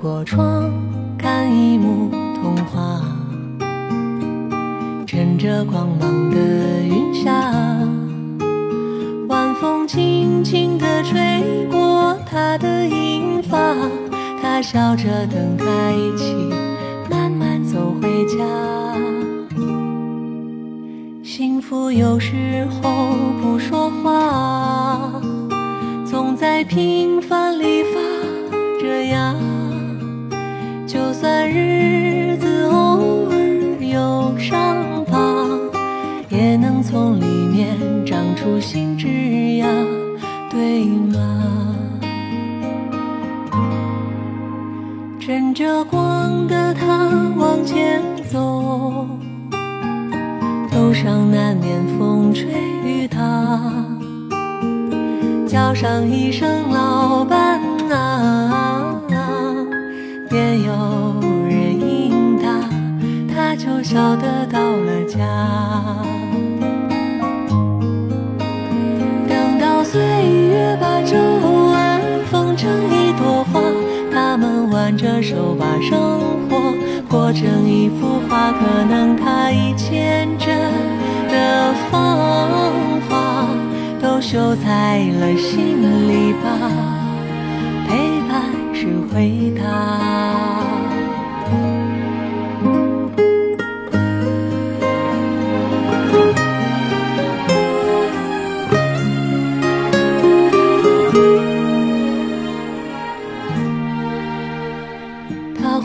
[0.00, 0.72] 过窗，
[1.18, 2.08] 看一幕
[2.40, 3.02] 童话，
[5.06, 6.38] 趁着光芒的
[6.82, 7.30] 云霞，
[9.28, 13.76] 晚风轻轻地吹过她的银发，
[14.40, 16.34] 她笑着等他一起
[17.10, 18.38] 慢慢走回家。
[21.22, 23.10] 幸福有时候
[23.42, 25.20] 不说话，
[26.06, 28.00] 总在平凡里发。
[38.40, 39.68] 出新枝芽，
[40.48, 41.18] 对吗？
[45.20, 48.00] 趁着光的他往前
[48.32, 49.06] 走，
[50.72, 52.46] 路上难免风吹
[52.82, 53.18] 雨打，
[55.46, 58.98] 叫上一声老伴啊，
[60.30, 60.72] 便有
[61.46, 62.48] 人应答，
[63.34, 65.18] 他就晓得到了家。
[75.22, 75.98] 手把生
[76.48, 76.74] 活
[77.08, 80.48] 过成一幅画，可能他一千帧
[81.28, 82.48] 的芳
[83.08, 83.46] 华
[84.00, 86.48] 都绣在了心里吧，
[87.86, 89.89] 陪伴是回答。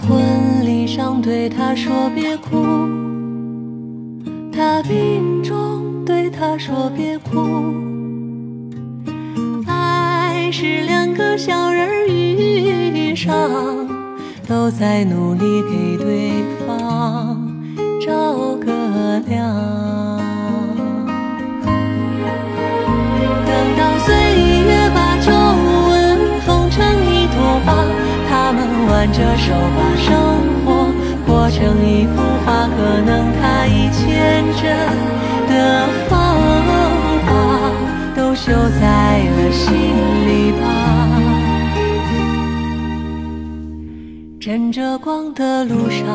[0.08, 2.64] 婚礼上对他说别哭，
[4.52, 7.74] 他病中对他说别哭。
[9.66, 13.34] 爱是两个小人儿遇上，
[14.48, 17.45] 都在努力给对方
[29.46, 30.10] 手把生
[30.66, 30.90] 活
[31.28, 34.64] 过成一幅画，可能他已牵着
[35.48, 35.54] 的
[36.10, 36.14] 芳
[37.28, 37.30] 华
[38.16, 38.52] 都绣
[38.82, 39.70] 在了心
[40.26, 40.64] 里吧。
[44.40, 46.08] 趁着光的路上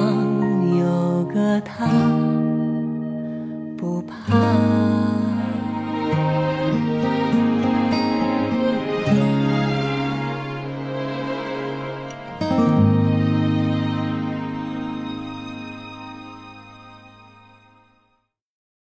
[0.77, 1.87] 有个他，
[3.77, 4.90] 不怕。